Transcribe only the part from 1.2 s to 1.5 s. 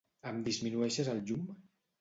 llum?